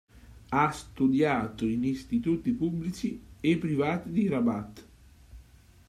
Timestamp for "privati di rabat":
3.59-4.85